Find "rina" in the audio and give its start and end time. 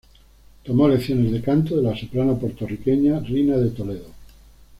3.19-3.57